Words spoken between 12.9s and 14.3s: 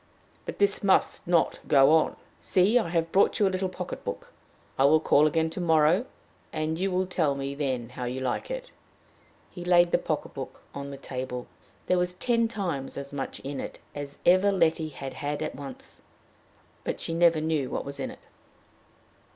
as much in it as